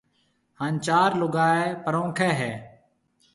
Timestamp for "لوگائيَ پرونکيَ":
1.21-2.31